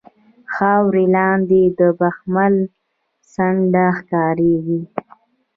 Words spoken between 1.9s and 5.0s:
بخمل څنډه ښکاریږي